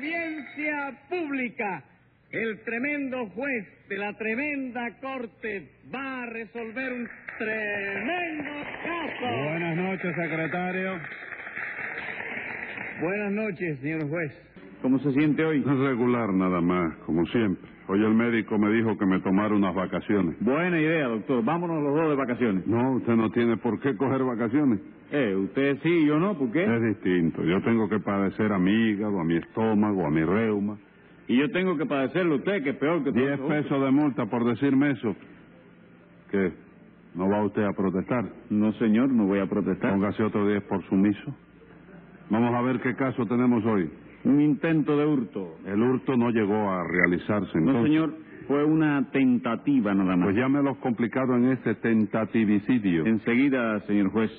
[0.00, 1.84] audiencia pública.
[2.30, 7.08] El tremendo juez de la tremenda corte va a resolver un
[7.38, 8.50] tremendo
[8.84, 9.36] caso.
[9.44, 10.92] Buenas noches, secretario.
[13.02, 14.32] Buenas noches, señor juez.
[14.80, 15.62] ¿Cómo se siente hoy?
[15.62, 17.68] Regular nada más, como siempre.
[17.92, 20.36] Hoy el médico me dijo que me tomara unas vacaciones.
[20.38, 21.44] Buena idea, doctor.
[21.44, 22.64] Vámonos los dos de vacaciones.
[22.64, 24.78] No, usted no tiene por qué coger vacaciones.
[25.10, 26.62] Eh, usted sí, yo no, ¿por qué?
[26.72, 27.42] Es distinto.
[27.42, 30.78] Yo tengo que padecer a mi hígado, a mi estómago, a mi reuma.
[31.26, 33.48] Y yo tengo que padecerlo usted, que es peor que todo Diez eso.
[33.48, 35.16] pesos de multa por decirme eso.
[36.30, 36.52] ¿Qué?
[37.16, 38.24] ¿No va usted a protestar?
[38.50, 39.90] No, señor, no voy a protestar.
[39.90, 41.34] Póngase otro diez por sumiso.
[42.28, 43.90] Vamos a ver qué caso tenemos hoy.
[44.24, 45.56] Un intento de hurto.
[45.66, 47.84] El hurto no llegó a realizarse No, entonces.
[47.84, 48.14] señor,
[48.48, 50.26] fue una tentativa nada más.
[50.26, 53.06] Pues llámelos complicado en este tentativicidio.
[53.06, 54.30] Enseguida, señor juez.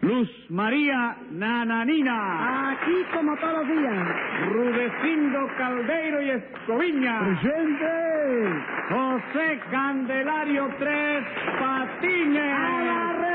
[0.00, 2.70] Luz María Nananina.
[2.72, 4.08] Aquí como todos los días.
[4.52, 7.20] Rudecindo Caldeiro y Escoviña.
[7.20, 8.64] ¡Presente!
[8.88, 11.24] José Candelario Tres
[11.60, 12.52] Patines.
[12.52, 13.31] ¡A la!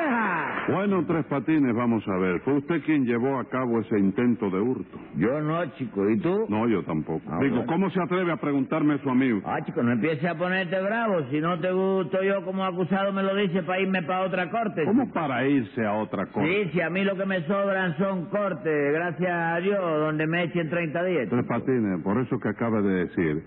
[0.68, 2.42] Bueno, Tres Patines, vamos a ver.
[2.42, 5.00] ¿Fue usted quien llevó a cabo ese intento de hurto?
[5.16, 6.10] Yo no, chico.
[6.10, 6.46] ¿Y tú?
[6.50, 7.24] No, yo tampoco.
[7.30, 7.72] Ah, Digo, bueno.
[7.72, 9.42] ¿cómo se atreve a preguntarme eso a mí?
[9.46, 11.22] Ah, chico, no empieces a ponerte bravo.
[11.32, 14.84] Si no te gusto yo como acusado, me lo dice para irme para otra corte.
[14.86, 15.14] ¿Cómo chico.
[15.14, 16.46] para irse a otra cosa?
[16.46, 20.44] Sí, si a mí lo que me sobran son cortes, gracias a Dios, donde me
[20.44, 21.30] echen 30 días.
[21.30, 23.44] Tres Patines, por eso que acaba de decir,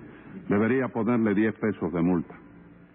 [0.48, 2.34] debería ponerle 10 pesos de multa.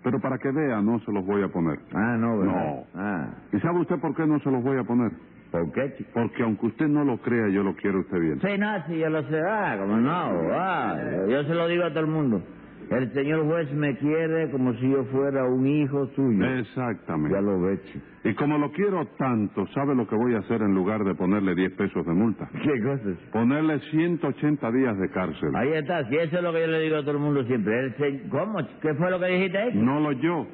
[0.06, 1.80] Pero para que vea, no se los voy a poner.
[1.92, 2.54] Ah, no, ¿verdad?
[2.54, 2.84] No.
[2.94, 5.12] Ah, ¿Y sabe usted por qué no se los voy a poner?
[5.50, 6.12] ¿por qué, chico?
[6.14, 8.40] Porque aunque usted no lo crea, yo lo quiero usted bien.
[8.40, 10.12] Sí, no, sí, yo lo sé, ah, como no,
[10.54, 10.96] ah,
[11.28, 12.44] yo se lo digo a todo el mundo.
[12.90, 16.46] El señor juez me quiere como si yo fuera un hijo suyo.
[16.46, 17.36] Exactamente.
[17.36, 18.06] Ya lo ve, chico.
[18.24, 21.56] Y como lo quiero tanto, ¿sabe lo que voy a hacer en lugar de ponerle
[21.56, 22.50] 10 pesos de multa?
[22.64, 23.18] ¿Qué cosas?
[23.32, 25.50] Ponerle 180 días de cárcel.
[25.56, 27.74] Ahí está, si eso es lo que yo le digo a todo el mundo siempre.
[27.80, 28.58] El se- ¿Cómo?
[28.82, 29.72] ¿Qué fue lo que dijiste ahí?
[29.76, 30.48] No lo yo.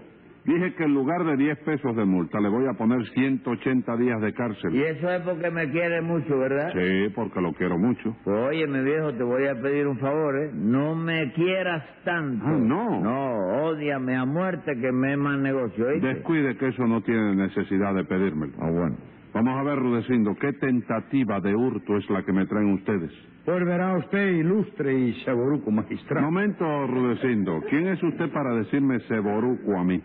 [0.44, 4.20] Dije que en lugar de 10 pesos de multa le voy a poner 180 días
[4.22, 4.74] de cárcel.
[4.76, 6.72] Y eso es porque me quiere mucho, ¿verdad?
[6.74, 8.16] Sí, porque lo quiero mucho.
[8.24, 10.50] Pues oye, mi viejo, te voy a pedir un favor, ¿eh?
[10.54, 12.44] No me quieras tanto.
[12.46, 13.02] Ah, no.
[13.02, 16.08] No, ódiame a muerte que me es más negocio, ¿oíste?
[16.08, 18.54] Descuide que eso no tiene necesidad de pedírmelo.
[18.60, 18.98] Ah, bueno.
[19.34, 23.12] Vamos a ver, Rudecindo, ¿qué tentativa de hurto es la que me traen ustedes?
[23.46, 26.26] Pues verá usted, ilustre y saboruco magistrado.
[26.26, 27.62] Momento, Rudecindo.
[27.70, 30.02] ¿Quién es usted para decirme ceboruco a mí?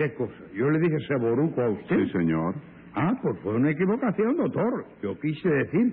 [0.00, 0.32] ¿Qué cosa?
[0.54, 1.94] Yo le dije saboruco a usted.
[2.06, 2.54] Sí, señor.
[2.94, 4.86] Ah, pues fue una equivocación, doctor.
[5.02, 5.92] Yo quise decir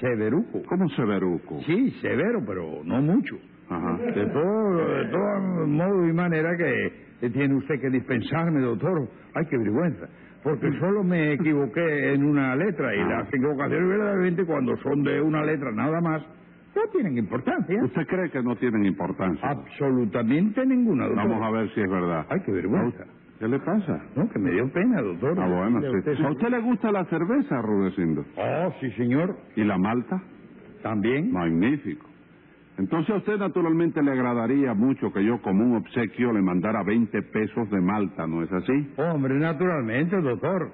[0.00, 0.60] severuco.
[0.68, 1.60] ¿Cómo severuco?
[1.64, 3.36] Sí, severo, pero no mucho.
[3.68, 3.96] Ajá.
[3.96, 9.08] De todo, de todo modo y manera que que tiene usted que dispensarme, doctor.
[9.34, 10.08] Ay, qué vergüenza.
[10.42, 13.08] Porque solo me equivoqué en una letra y Ah.
[13.20, 16.22] las equivocaciones verdaderamente cuando son de una letra nada más
[16.74, 17.84] no tienen importancia.
[17.84, 19.48] ¿Usted cree que no tienen importancia?
[19.48, 21.28] Absolutamente ninguna, doctor.
[21.28, 22.26] Vamos a ver si es verdad.
[22.28, 23.04] Ay, qué vergüenza.
[23.38, 24.00] ¿Qué le pasa?
[24.14, 25.38] No, que me dio pena, doctor.
[25.40, 26.22] Ah, bueno, sí.
[26.24, 28.24] ¿A usted le gusta la cerveza, Rudecindo?
[28.36, 29.36] Oh, sí, señor.
[29.56, 30.22] ¿Y la malta?
[30.82, 31.32] También.
[31.32, 32.06] Magnífico.
[32.76, 37.22] Entonces a usted naturalmente le agradaría mucho que yo como un obsequio le mandara 20
[37.22, 38.92] pesos de malta, ¿no es así?
[38.96, 40.70] Hombre, naturalmente, doctor.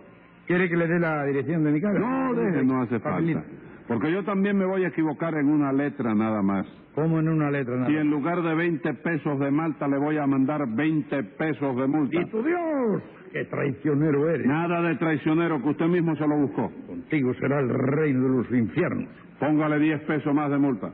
[0.46, 1.98] ¿Quiere que le dé la dirección de mi casa?
[1.98, 3.44] No, deje, no hace falta.
[3.88, 6.66] Porque yo también me voy a equivocar en una letra nada más.
[6.94, 7.88] ¿Cómo en una letra nada?
[7.88, 11.86] Si en lugar de 20 pesos de malta le voy a mandar 20 pesos de
[11.86, 12.20] multa.
[12.20, 13.02] ¡Y tu Dios!
[13.32, 14.46] ¡Qué traicionero eres!
[14.46, 16.70] Nada de traicionero que usted mismo se lo buscó.
[16.86, 19.08] Contigo será el reino de los infiernos.
[19.38, 20.92] Póngale 10 pesos más de multa.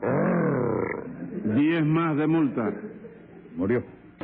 [1.44, 2.72] 10 más de multa.
[3.56, 3.82] Murió.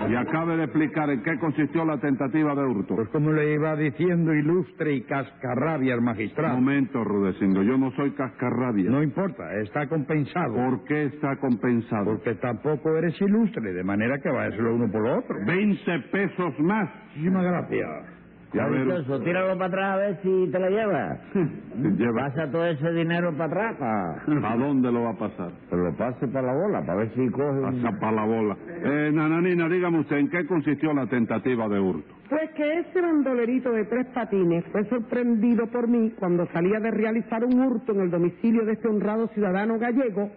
[0.08, 2.96] Y acabe de explicar en qué consistió la tentativa de hurto.
[2.96, 6.54] Pues como le iba diciendo ilustre y cascarrabia al magistrado.
[6.54, 8.90] Momento, Rudecindo, yo no soy cascarrabia.
[8.90, 10.54] No importa, está compensado.
[10.54, 12.04] ¿Por qué está compensado?
[12.04, 15.36] Porque tampoco eres ilustre, de manera que va a ser lo uno por lo otro.
[15.46, 16.88] 20 pesos más.
[17.08, 18.21] Muchísimas gracias.
[18.52, 21.18] Ya ver, Eso, tíralo para atrás a ver si te lo llevas.
[21.96, 22.28] lleva.
[22.28, 25.50] Pasa todo ese dinero para atrás, para ¿A dónde lo va a pasar?
[25.70, 27.82] que lo pase para la bola, para ver si coge un...
[27.82, 28.56] Pasa para la bola.
[28.68, 32.14] Eh, Nananina, dígame usted, ¿en qué consistió la tentativa de hurto?
[32.28, 37.44] Pues que ese bandolerito de tres patines fue sorprendido por mí cuando salía de realizar
[37.44, 40.30] un hurto en el domicilio de este honrado ciudadano gallego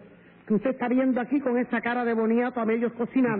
[0.47, 3.39] que usted está viendo aquí con esa cara de boniato a medios cocinar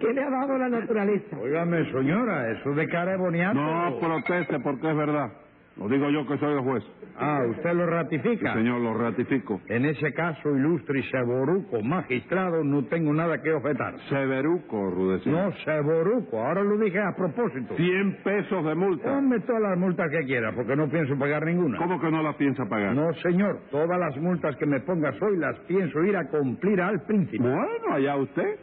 [0.00, 1.36] que le ha dado la naturaleza.
[1.38, 3.54] Óigame, señora, eso de cara de boniato.
[3.54, 5.32] No proteste porque es verdad.
[5.78, 6.84] Lo digo yo que soy el juez.
[7.18, 8.54] Ah, ¿usted lo Sí, ratifica?
[8.54, 9.60] señor, lo ratifico.
[9.68, 13.94] En ese caso, ilustre y seboruco magistrado, no tengo nada que objetar.
[14.10, 15.38] Severuco, Rudecindo.
[15.44, 17.74] No, seboruco, ahora lo dije a propósito.
[17.74, 19.14] 100 pesos de multa.
[19.14, 21.78] Ponme todas las multas que quiera, porque no pienso pagar ninguna.
[21.78, 22.94] ¿Cómo que no la piensa pagar?
[22.94, 27.00] No, señor, todas las multas que me pongas hoy las pienso ir a cumplir al
[27.06, 27.42] príncipe.
[27.42, 28.56] Bueno, allá usted.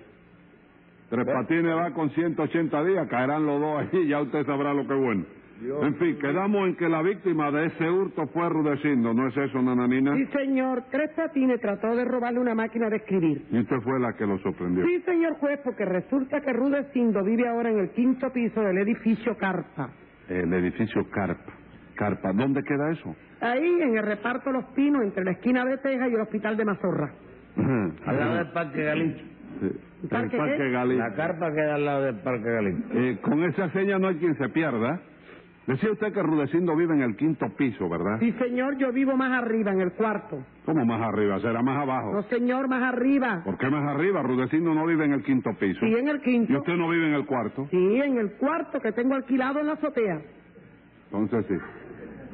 [1.09, 1.25] Tres.
[1.25, 4.99] Patines va con 180 días, caerán los dos ahí, ya usted sabrá lo que es
[4.99, 5.25] bueno.
[5.61, 9.37] Dios en fin, quedamos en que la víctima de ese hurto fue Rudecindo, ¿no es
[9.37, 10.15] eso, nananina?
[10.15, 10.83] Sí, señor.
[10.91, 13.45] Tres Patines trató de robarle una máquina de escribir.
[13.51, 14.85] Y usted fue la que lo sorprendió.
[14.85, 19.35] Sí, señor juez, porque resulta que Rudecindo vive ahora en el quinto piso del edificio
[19.37, 19.89] Carpa.
[20.29, 21.53] El edificio Carpa.
[21.95, 23.15] Carpa, ¿dónde queda eso?
[23.41, 26.65] Ahí, en el reparto Los Pinos, entre la esquina de Texas y el hospital de
[26.65, 27.11] Mazorra.
[28.05, 29.23] Al lado del Parque Galicia.
[29.59, 29.71] Sí.
[30.03, 30.71] El ¿Parque Parque qué?
[30.71, 31.07] Galicia.
[31.09, 32.85] La carpa queda al lado del Parque Galicia.
[32.93, 35.01] Eh, con esa seña no hay quien se pierda.
[35.69, 38.17] Decía usted que Rudecindo vive en el quinto piso, ¿verdad?
[38.19, 40.43] Sí, señor, yo vivo más arriba, en el cuarto.
[40.65, 41.39] ¿Cómo más arriba?
[41.39, 42.11] ¿Será más abajo?
[42.11, 43.43] No, señor, más arriba.
[43.45, 44.23] ¿Por qué más arriba?
[44.23, 45.79] Rudecindo no vive en el quinto piso.
[45.81, 46.57] Sí, en el ¿Y quinto.
[46.57, 47.67] usted no vive en el cuarto?
[47.69, 50.19] Sí, en el cuarto que tengo alquilado en la azotea.
[51.11, 51.55] Entonces sí.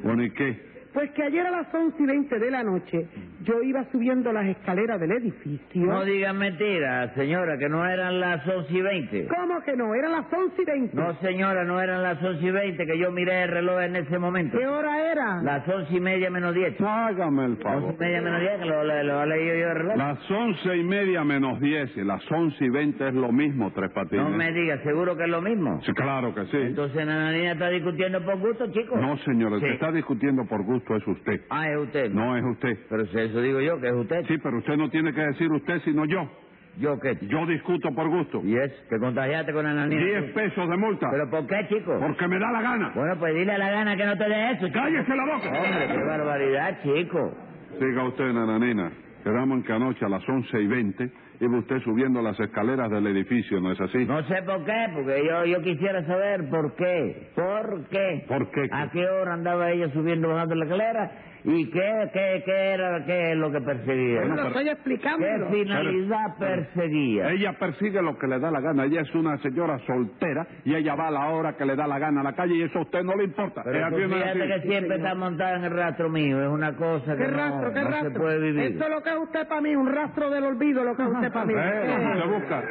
[0.02, 0.75] Bueno, ¿y qué?
[0.96, 3.06] Pues que ayer a las once y veinte de la noche
[3.44, 5.84] yo iba subiendo las escaleras del edificio.
[5.84, 9.28] No diga mentiras, señora, que no eran las once y veinte.
[9.28, 9.94] ¿Cómo que no?
[9.94, 10.96] Eran las once y veinte.
[10.96, 14.18] No, señora, no eran las once y veinte, que yo miré el reloj en ese
[14.18, 14.56] momento.
[14.56, 15.42] ¿Qué hora era?
[15.42, 16.80] Las once y media menos diez.
[16.80, 17.94] Hágame el Once favor.
[17.94, 19.96] y media menos diez, que lo, lo, lo he leído yo el reloj.
[19.98, 23.90] Las once y media menos diez y las once y veinte es lo mismo, Tres
[23.92, 24.24] Patines.
[24.30, 25.78] No me diga, seguro que es lo mismo.
[25.84, 26.56] Sí, claro que sí.
[26.56, 28.98] Entonces, Nananina está discutiendo por gusto, chicos.
[28.98, 29.66] No, señor, el Sí.
[29.66, 31.40] que está discutiendo por gusto es usted.
[31.50, 32.12] Ah, es usted.
[32.12, 32.78] No es usted.
[32.88, 34.24] Pero si eso digo yo, que es usted.
[34.28, 36.30] Sí, pero usted no tiene que decir usted, sino yo.
[36.78, 37.16] ¿Yo qué?
[37.22, 38.42] Yo discuto por gusto.
[38.44, 38.70] ¿Y es?
[38.90, 40.04] ¿Que contagiaste con Nananina?
[40.04, 41.08] Diez pesos de multa.
[41.10, 41.98] ¿Pero por qué, chico?
[41.98, 42.92] Porque me da la gana.
[42.94, 44.78] Bueno, pues dile a la gana que no te dé eso, chico.
[44.78, 45.48] ¡Cállese la boca!
[45.48, 47.34] Hombre, qué barbaridad, chico.
[47.78, 48.92] Siga usted, nananina.
[49.24, 51.10] Quedamos en que anoche a las once y veinte
[51.40, 54.04] iba usted subiendo las escaleras del edificio, ¿no es así?
[54.04, 57.30] No sé por qué, porque yo, yo quisiera saber por qué.
[57.34, 58.24] ¿Por qué?
[58.28, 58.68] ¿Por qué?
[58.72, 61.10] ¿A qué hora andaba ella subiendo bajando la escalera?
[61.48, 64.18] ¿Y qué, qué, qué era qué es lo que perseguía?
[64.18, 65.24] Bueno, lo estoy explicando.
[65.24, 67.30] ¿Qué finalidad perseguía?
[67.30, 68.84] Ella persigue lo que le da la gana.
[68.84, 72.00] Ella es una señora soltera y ella va a la hora que le da la
[72.00, 73.62] gana a la calle y eso a usted no le importa.
[73.62, 74.38] Pero fíjate así?
[74.40, 77.72] que siempre está montada en el rastro mío, es una cosa que ¿Qué no, rastro,
[77.72, 78.10] qué no rastro?
[78.12, 78.62] se puede vivir.
[78.72, 81.08] Eso es lo que es usted para mí, un rastro del olvido, lo que es
[81.10, 81.54] usted para mí.
[81.56, 82.62] Eh, se busca.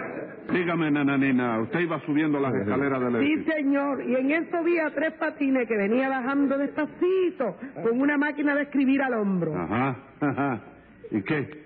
[0.51, 4.91] Dígame, nananina, usted iba subiendo las escaleras del Sí, señor, y en eso vi a
[4.91, 9.55] tres patines que venía bajando despacito con una máquina de escribir al hombro.
[9.55, 10.59] Ajá, ajá.
[11.11, 11.65] ¿Y qué?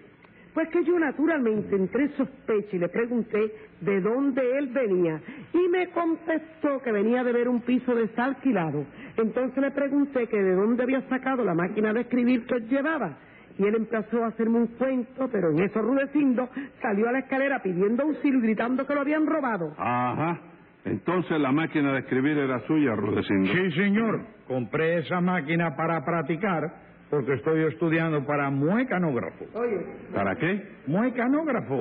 [0.53, 5.21] Pues que yo naturalmente entré en sospecha y le pregunté de dónde él venía
[5.53, 8.85] y me contestó que venía de ver un piso desalquilado.
[9.17, 13.17] Entonces le pregunté que de dónde había sacado la máquina de escribir que él llevaba.
[13.59, 16.49] Y él empezó a hacerme un cuento, pero en eso Rudecindo
[16.81, 19.73] salió a la escalera pidiendo auxilio y gritando que lo habían robado.
[19.77, 20.39] Ajá.
[20.85, 23.51] Entonces la máquina de escribir era suya, Rudecindo.
[23.51, 24.21] Sí, señor.
[24.47, 26.71] Compré esa máquina para practicar
[27.09, 29.45] porque estoy estudiando para muecanógrafo.
[29.55, 29.83] Oye,
[30.13, 30.61] ¿Para qué?
[30.87, 31.75] Muecanógrafo.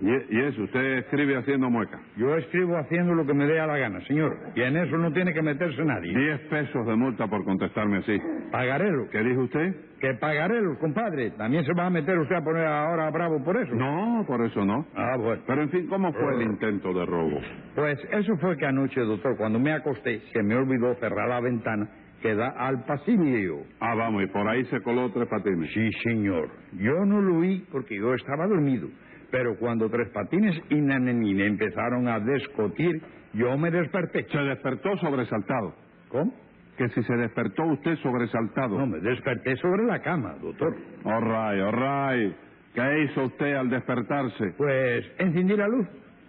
[0.00, 1.98] Y, y eso, usted escribe haciendo mueca.
[2.16, 4.36] Yo escribo haciendo lo que me dé a la gana, señor.
[4.54, 6.16] Y en eso no tiene que meterse nadie.
[6.16, 8.18] Diez pesos de multa por contestarme así.
[8.50, 9.08] Pagarelo.
[9.10, 9.74] ¿Qué dijo usted?
[10.00, 11.30] Que pagarelo, compadre.
[11.32, 13.74] ¿También se va a meter usted a poner ahora bravo por eso?
[13.74, 14.86] No, por eso no.
[14.94, 15.42] Ah, bueno.
[15.46, 17.40] Pero en fin, ¿cómo fue el intento de robo?
[17.74, 21.88] Pues eso fue que anoche, doctor, cuando me acosté, se me olvidó cerrar la ventana
[22.22, 23.58] que da al pasillo.
[23.80, 25.72] Ah, vamos, y por ahí se coló tres patines.
[25.72, 26.48] Sí, señor.
[26.72, 28.88] Yo no lo oí porque yo estaba dormido.
[29.30, 33.00] Pero cuando Tres Patines y Nananina empezaron a discutir,
[33.34, 34.26] yo me desperté.
[34.30, 35.74] Se despertó sobresaltado.
[36.08, 36.32] ¿Cómo?
[36.78, 38.78] Que si se despertó usted sobresaltado.
[38.78, 40.74] No, me desperté sobre la cama, doctor.
[41.04, 42.34] All right, all right.
[42.72, 44.52] ¿Qué hizo usted al despertarse?
[44.56, 45.86] Pues encendí la luz,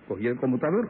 [0.07, 0.89] cogí el conmutador.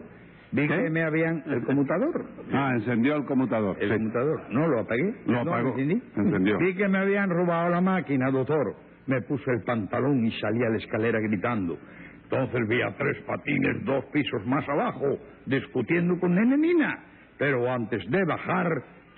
[0.51, 0.75] Vi ¿Qué?
[0.83, 1.43] que me habían...
[1.45, 2.25] ¿El conmutador?
[2.51, 3.75] Ah, encendió el conmutador.
[3.79, 3.95] El Sí.
[3.97, 4.41] conmutador.
[4.49, 5.13] No, lo apagué.
[5.27, 5.69] Lo No, apagó.
[5.77, 6.01] encendí.
[6.15, 6.57] Encendió.
[6.57, 8.73] Vi que me habían robado la máquina, doctor.
[9.05, 11.77] Me puse el pantalón y salí a la escalera gritando.
[12.23, 16.97] Entonces vi a tres patines dos pisos más abajo, discutiendo con Nenenina.
[17.37, 18.67] Pero antes de bajar,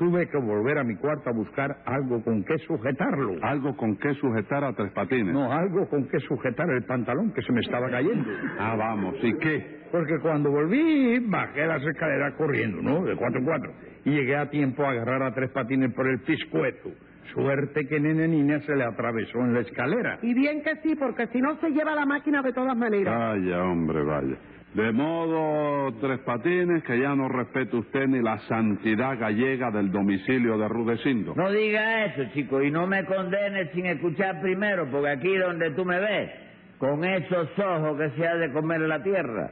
[0.02, 3.36] tuve que volver a mi cuarto a buscar algo con qué sujetarlo.
[3.44, 5.32] Algo con qué sujetar a tres patines.
[5.32, 8.28] No, algo con qué sujetar el pantalón que se me estaba cayendo.
[8.58, 9.82] Ah, vamos, ¿y qué?
[9.92, 13.04] Porque cuando volví, bajé las escaleras corriendo, ¿no?
[13.04, 13.72] De cuatro en cuatro.
[14.04, 16.90] Y llegué a tiempo a agarrar a tres patines por el piscueto.
[17.36, 20.18] Suerte que Nene Niña se le atravesó en la escalera.
[20.24, 23.16] y bien que sí, porque si no se lleva la máquina de todas maneras.
[23.16, 24.36] Vaya, hombre, vaya.
[24.74, 30.58] De modo, Tres Patines, que ya no respeta usted ni la santidad gallega del domicilio
[30.58, 31.34] de Rudecindo.
[31.36, 35.84] No diga eso, chico, y no me condenes sin escuchar primero, porque aquí donde tú
[35.84, 36.32] me ves,
[36.78, 39.52] con esos ojos que se ha de comer la tierra,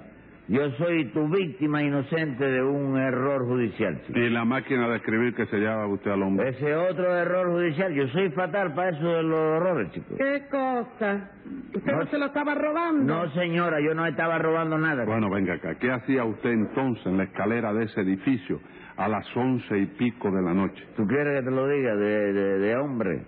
[0.50, 4.18] yo soy tu víctima inocente de un error judicial, chico.
[4.20, 6.50] Y la máquina de escribir que se llama usted al hombre.
[6.50, 10.16] Ese otro error judicial, yo soy fatal para eso de los errores, chico.
[10.18, 11.30] ¿Qué cosa?
[11.76, 12.06] ¿Usted no, No.
[12.08, 13.04] se lo estaba robando?
[13.14, 15.06] No, señora, yo no estaba robando nada.
[15.06, 15.76] Bueno, venga acá.
[15.76, 18.60] ¿Qué hacía usted entonces en la escalera de ese edificio
[18.98, 20.84] a las once y pico de la noche?
[20.98, 23.22] ¿Tú quieres que te lo diga de, de, de hombre?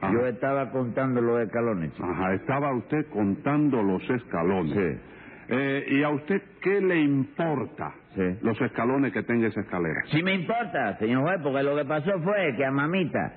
[0.00, 0.12] Ajá.
[0.12, 2.06] Yo estaba contando los escalones, chico.
[2.08, 4.72] Ajá, estaba usted contando los escalones.
[4.74, 5.00] Sí.
[5.50, 8.38] Eh, ¿Y a usted qué le importa Sí.
[8.42, 10.02] los escalones que tenga esa escalera?
[10.10, 13.32] Sí me importa, señor juez, porque lo que pasó fue que a mamita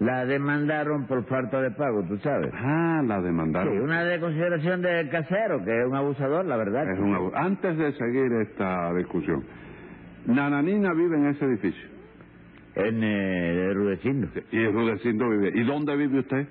[0.00, 2.50] la demandaron por falta de pago, tú sabes.
[2.54, 3.80] Ah, la Sí, demandaron.
[3.80, 6.90] una desconsideración del casero, que es un abusador, la verdad.
[6.92, 9.44] Es un abu- Antes de seguir esta discusión,
[10.26, 11.88] Nananina vive en ese edificio.
[12.74, 14.28] En eh, Rudecindo.
[14.50, 15.52] Y Rudecindo vive.
[15.54, 16.46] ¿Y dónde vive usted?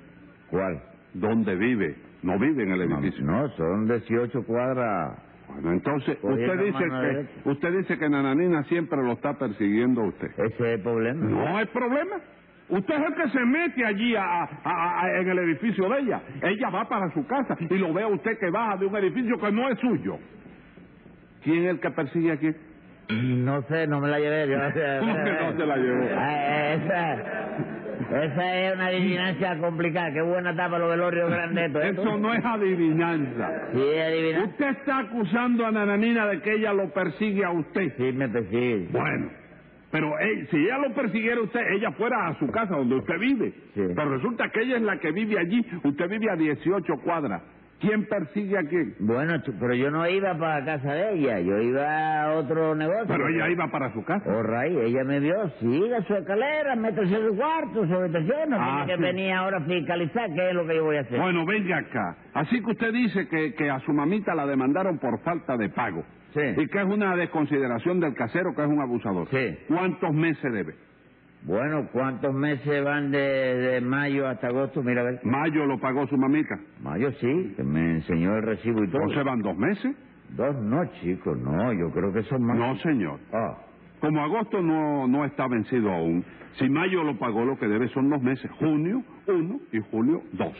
[0.50, 0.82] ¿Cuál?
[1.13, 1.96] ¿Dónde vive?
[2.24, 3.24] No vive en el edificio.
[3.25, 5.20] No, son 18 cuadras.
[5.50, 6.84] Bueno, entonces, usted dice
[7.43, 10.27] que usted dice que Nananina siempre lo está persiguiendo a usted.
[10.32, 11.25] Ese es el problema.
[11.25, 12.15] No hay problema.
[12.70, 16.22] Usted es el que se mete allí a- a- a- en el edificio de ella.
[16.41, 19.38] Ella va para su casa y lo ve a usted que baja de un edificio
[19.38, 20.17] que no es suyo.
[21.43, 22.51] ¿Quién es el que persigue aquí?
[23.12, 24.48] No sé, no me la llevé.
[24.48, 24.58] Yo,
[25.01, 26.05] ¿Cómo que no se la llevó?
[28.22, 30.13] Esa, es una adivinancia complicada.
[30.13, 31.75] Qué buena tapa los velorios grandes.
[31.75, 31.89] ¿eh?
[31.89, 33.50] Eso no es adivinanza.
[33.74, 33.79] Sí.
[34.46, 37.93] Usted está acusando a Nananina de que ella lo persigue a usted.
[37.98, 38.88] Sí, me persigue.
[38.91, 39.29] Bueno,
[39.91, 43.20] pero eh, si ella lo persiguiera a usted, ella fuera a su casa donde usted
[43.20, 43.51] vive.
[43.74, 43.82] Sí.
[43.96, 45.65] Pero resulta que ella es la que vive allí.
[45.84, 47.41] Usted vive a 18 cuadras.
[47.84, 48.96] ¿Quién persigue a quién?
[49.00, 53.06] Bueno, pero yo no iba para casa de ella, yo iba a otro negocio.
[53.08, 54.24] Pero ella iba para su casa.
[54.34, 58.58] Oh, Ray, ella me vio, siga su escalera, métase en su cuarto, su habitación, no
[58.58, 61.20] Ah, tiene que venir ahora a fiscalizar qué es lo que yo voy a hacer.
[61.20, 62.16] Bueno, venga acá.
[62.34, 66.04] Así que usted dice que, que a su mamita la demandaron por falta de pago.
[66.34, 66.42] Sí.
[66.58, 69.28] Y que es una desconsideración del casero, que es un abusador.
[69.30, 69.58] Sí.
[69.68, 70.74] ¿Cuántos meses debe?
[71.46, 74.82] Bueno, ¿cuántos meses van de, de mayo hasta agosto?
[74.82, 75.20] Mira, a ver.
[75.24, 76.58] Mayo lo pagó su mamita.
[76.82, 79.02] Mayo sí, que me enseñó el recibo y todo.
[79.02, 79.96] Entonces van dos meses.
[80.30, 82.58] Dos no, chicos, no, yo creo que son más.
[82.58, 83.20] No, señor.
[83.34, 83.58] Ah,
[84.03, 86.25] Como agosto no, no está vencido aún,
[86.60, 88.51] si mayo lo pagó, lo que debe son dos meses.
[88.60, 90.51] Junio, uno, y julio, dos.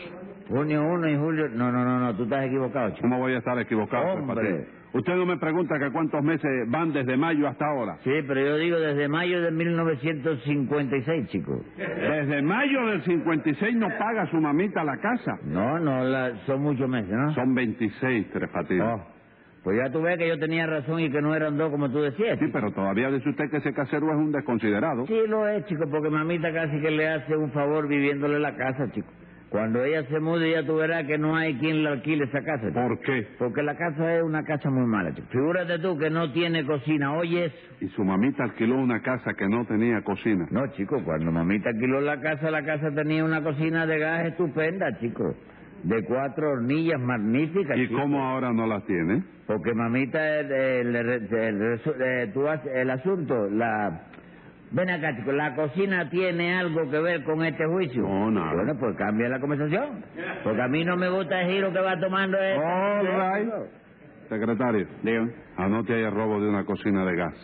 [0.48, 1.50] junio 1 y julio...
[1.50, 3.02] No, no, no, no, tú estás equivocado, chico.
[3.02, 4.14] ¿Cómo voy a estar equivocado?
[4.14, 4.66] Hombre.
[4.94, 7.98] Usted no me pregunta que cuántos meses van desde mayo hasta ahora.
[8.06, 11.62] Sí, pero yo digo desde mayo de 1956, chico.
[11.78, 15.38] Desde mayo del 56 no paga su mamita la casa.
[15.46, 17.34] No, no, la- son muchos meses, ¿no?
[17.34, 18.86] Son 26, Tres Patines.
[18.86, 19.02] Oh,
[19.64, 22.00] pues ya tú ves que yo tenía razón y que no eran dos como tú
[22.02, 22.38] decías.
[22.38, 22.52] Sí, chico.
[22.60, 25.08] pero todavía dice usted que ese casero es un desconsiderado.
[25.08, 28.92] Sí, lo es, chico, porque mamita casi que le hace un favor viviéndole la casa,
[28.92, 29.08] chico.
[29.50, 32.70] Cuando ella se mude, ya tú verás que no hay quien le alquile esa casa.
[32.70, 32.74] chico.
[32.82, 33.28] ¿Por qué?
[33.38, 35.28] Porque la casa es una casa muy mala, chico.
[35.30, 37.14] Figúrate tú que no tiene cocina.
[37.16, 37.56] Oye eso.
[37.80, 40.48] Y su mamita alquiló una casa que no tenía cocina.
[40.50, 44.98] No, chico, cuando mamita alquiló la casa, la casa tenía una cocina de gas estupenda,
[45.00, 45.36] chico.
[45.84, 48.00] De cuatro hornillas magníficas, ¿Y chico.
[48.02, 49.22] cómo ahora no la tiene?
[49.46, 54.02] Porque mamita, el, resu- eh, tú haces- el asunto, la...
[54.72, 58.02] Ven acá, chico, ¿la cocina tiene algo que ver con este juicio?
[58.02, 58.54] No, nada.
[58.56, 60.04] Bueno, pues cambia la conversación.
[60.44, 62.66] Porque a mí no me gusta el giro que va tomando este...
[62.66, 63.54] All right.
[64.30, 64.88] Secretario,
[65.58, 67.36] anote ahí el robo de una cocina de gas.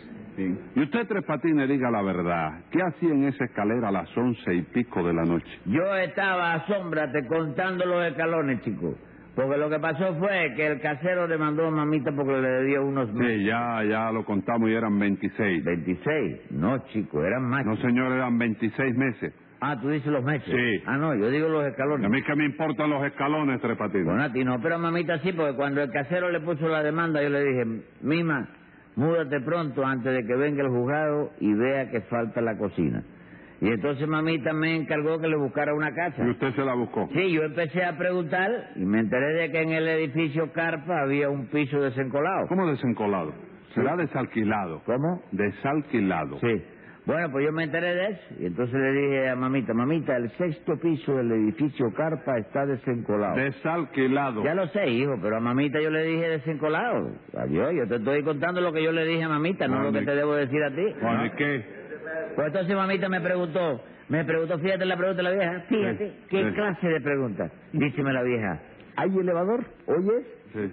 [0.74, 2.60] Y usted, Tres Patines, diga la verdad.
[2.70, 5.46] ¿Qué hacía en esa escalera a las once y pico de la noche?
[5.66, 8.94] Yo estaba, asómbrate, contando los escalones, chico.
[9.34, 12.80] Porque lo que pasó fue que el casero le mandó a mamita porque le debía
[12.80, 15.64] unos Sí, ya, ya lo contamos y eran 26.
[15.64, 16.50] 26.
[16.50, 17.64] No, chico, eran más.
[17.64, 19.32] No, señor, eran 26 meses.
[19.62, 20.46] Ah, tú dices los meses.
[20.52, 20.82] Sí.
[20.86, 22.10] Ah, no, yo digo los A escalones.
[22.10, 24.06] mí que me importan los escalones, Tres Patines.
[24.06, 26.82] Bueno, a ti no, pero a mamita sí, porque cuando el casero le puso la
[26.82, 27.64] demanda, yo le dije,
[28.02, 28.48] Mima,
[28.96, 33.02] múdate pronto antes de que venga el juzgado y vea que falta la cocina.
[33.60, 36.24] Y entonces mamita me encargó que le buscara una casa.
[36.26, 37.08] Y usted se la buscó.
[37.12, 41.28] Sí, yo empecé a preguntar y me enteré de que en el edificio Carpa había
[41.28, 42.46] un piso desencolado.
[42.48, 43.34] ¿Cómo desencolado?
[43.74, 44.82] Será desalquilado.
[44.84, 45.22] ¿Cómo?
[45.32, 46.38] Desalquilado.
[46.40, 46.62] Sí.
[47.06, 50.30] Bueno, pues yo me enteré de eso y entonces le dije a mamita, mamita, el
[50.32, 53.36] sexto piso del edificio Carpa está desencolado.
[53.36, 54.44] Desalquilado.
[54.44, 57.10] Ya lo sé, hijo, pero a mamita yo le dije desencolado.
[57.36, 60.02] Adiós, yo te estoy contando lo que yo le dije a mamita, no lo que
[60.02, 60.82] ¿y- te debo decir a ti.
[61.26, 61.64] ¿y qué?
[62.36, 66.14] Pues entonces mamita me preguntó, me preguntó, fíjate la pregunta de la vieja, fíjate, Sí,
[66.28, 66.54] ¿qué sí.
[66.54, 67.50] clase de pregunta?
[67.72, 68.60] Díceme la vieja,
[68.96, 69.64] ¿hay elevador?
[69.86, 70.26] ¿Oyes?
[70.52, 70.72] Sí.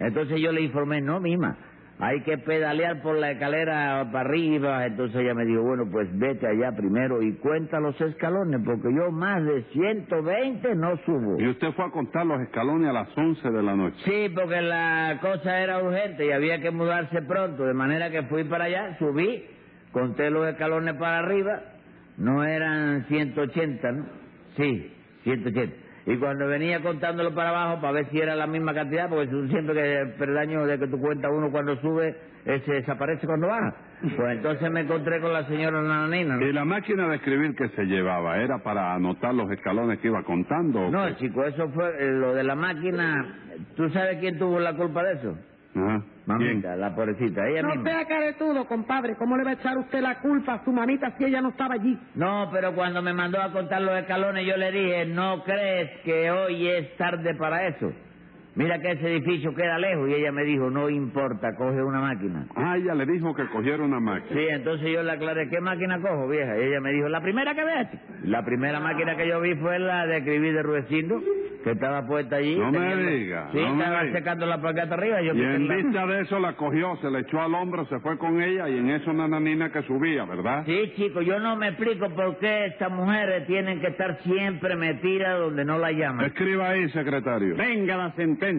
[0.00, 1.56] Entonces yo le informé, no, mima,
[1.98, 4.84] hay que pedalear por la escalera para arriba.
[4.86, 9.10] Entonces ella me dijo, bueno, pues vete allá primero y cuenta los escalones, porque yo
[9.10, 11.40] más de 120 no subo.
[11.40, 13.96] Y usted fue a contar los escalones a las 11 de la noche.
[14.04, 18.44] Sí, porque la cosa era urgente y había que mudarse pronto, de manera que fui
[18.44, 19.44] para allá, subí,
[19.92, 21.62] conté los escalones para arriba,
[22.18, 24.06] no eran 180, ¿no?
[24.56, 24.92] Sí,
[25.24, 25.85] 180.
[26.06, 29.48] Y cuando venía contándolo para abajo, para ver si era la misma cantidad, porque tú
[29.48, 33.48] siempre que el peldaño de que tú cuentas uno cuando sube, eh, se desaparece cuando
[33.48, 33.74] baja.
[34.00, 36.36] Pues entonces me encontré con la señora Nananina.
[36.36, 36.46] ¿no?
[36.46, 40.22] ¿Y la máquina de escribir que se llevaba era para anotar los escalones que iba
[40.22, 40.88] contando?
[40.90, 43.34] No, chico, eso fue eh, lo de la máquina.
[43.74, 45.36] ¿Tú sabes quién tuvo la culpa de eso?
[45.74, 46.02] Ajá.
[46.26, 47.90] Mamita, la pobrecita, ella No misma.
[47.90, 49.14] sea caretudo, compadre.
[49.16, 51.74] ¿Cómo le va a echar usted la culpa a su mamita si ella no estaba
[51.74, 51.96] allí?
[52.16, 56.30] No, pero cuando me mandó a contar los escalones, yo le dije, ¿no crees que
[56.30, 57.92] hoy es tarde para eso?
[58.56, 60.08] Mira que ese edificio queda lejos.
[60.08, 62.46] Y ella me dijo, no importa, coge una máquina.
[62.56, 64.40] Ah, ella le dijo que cogiera una máquina.
[64.40, 66.58] Sí, entonces yo le aclaré, ¿qué máquina cojo, vieja?
[66.58, 67.88] Y ella me dijo, la primera que veas.
[68.24, 71.20] La primera máquina que yo vi fue la de escribir de Ruecindo,
[71.62, 72.56] que estaba puesta allí.
[72.58, 74.18] No me diga, Sí, no me estaba diga.
[74.18, 75.20] secando la plaqueta arriba.
[75.20, 77.98] Yo Y en la- vista de eso la cogió, se le echó al hombro, se
[78.00, 80.64] fue con ella y en eso una nanina que subía, ¿verdad?
[80.64, 85.38] Sí, chico, yo no me explico por qué estas mujeres tienen que estar siempre metidas
[85.38, 86.24] donde no la llaman.
[86.26, 87.54] Escriba ahí, secretario.
[87.56, 88.12] Venga la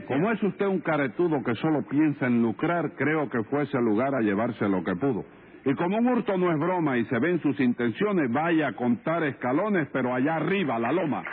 [0.05, 4.13] Como es usted un caretudo que solo piensa en lucrar, creo que fue ese lugar
[4.15, 5.23] a llevarse lo que pudo.
[5.63, 9.23] Y como un hurto no es broma y se ven sus intenciones, vaya a contar
[9.23, 11.23] escalones, pero allá arriba, la loma.